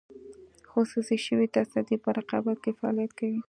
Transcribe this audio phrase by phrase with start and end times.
[0.71, 3.39] خصوصي شوې تصدۍ په رقابت کې فعالیت کوي.